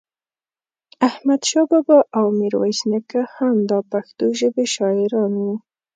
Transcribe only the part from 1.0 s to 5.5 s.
احمد شاه بابا او ميرويس نيکه هم دا پښتو ژبې شاعران